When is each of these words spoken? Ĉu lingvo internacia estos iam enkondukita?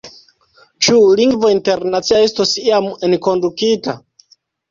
Ĉu 0.87 1.01
lingvo 1.19 1.51
internacia 1.57 2.23
estos 2.29 2.55
iam 2.63 2.89
enkondukita? 3.09 3.97